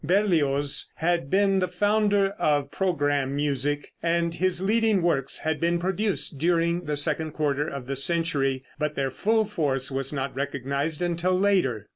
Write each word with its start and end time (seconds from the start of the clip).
Berlioz 0.03 0.87
had 0.95 1.29
been 1.29 1.59
the 1.59 1.67
founder 1.67 2.29
of 2.39 2.71
programme 2.71 3.35
music, 3.35 3.91
and 4.01 4.33
his 4.33 4.59
leading 4.59 5.03
works 5.03 5.37
had 5.37 5.61
been 5.61 5.77
produced 5.77 6.39
during 6.39 6.85
the 6.85 6.97
second 6.97 7.33
quarter 7.33 7.67
of 7.67 7.85
the 7.85 7.95
century, 7.95 8.63
but 8.79 8.95
their 8.95 9.11
full 9.11 9.45
force 9.45 9.91
was 9.91 10.11
not 10.11 10.35
recognized 10.35 11.03
until 11.03 11.37
later. 11.37 11.87